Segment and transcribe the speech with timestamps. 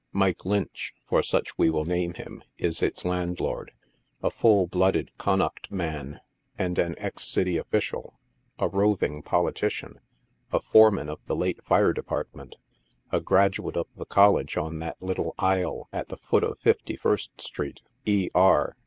[0.11, 3.71] Mike Lynch (for such we will name him,) is its landlord—
[4.23, 6.21] a full blooded Connaught man
[6.57, 8.19] and an ex city official,
[8.57, 9.99] a roving politician,
[10.51, 12.55] a foreman of the late fire department,
[13.11, 17.39] a graduate of the college on that little isle at the foot of Fifty first
[17.39, 18.31] street, E.
[18.33, 18.75] R.